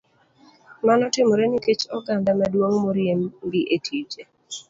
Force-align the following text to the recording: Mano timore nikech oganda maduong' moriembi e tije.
Mano 0.87 1.03
timore 1.13 1.43
nikech 1.47 1.83
oganda 1.97 2.29
maduong' 2.39 2.79
moriembi 2.83 3.61
e 3.75 3.77
tije. 3.85 4.21